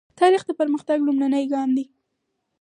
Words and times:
تاریخ 0.19 0.41
د 0.45 0.51
پرمختګ 0.59 0.97
لومړنی 1.07 1.45
ګام 1.53 1.69
دی. 1.77 1.85